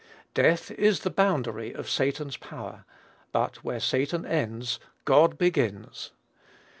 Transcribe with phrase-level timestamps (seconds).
[0.33, 2.85] Death is the boundary of Satan's power;
[3.31, 6.09] but where Satan ends, God begins.